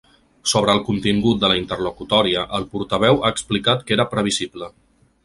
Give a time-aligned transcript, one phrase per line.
[0.51, 4.71] Sobre el contingut de la interlocutòria, el portaveu ha explicat que era previsible.